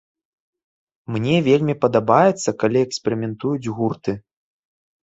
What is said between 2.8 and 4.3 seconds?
эксперыментуюць гурты.